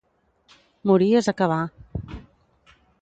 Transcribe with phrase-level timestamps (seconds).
[0.91, 1.61] Morir és acabar.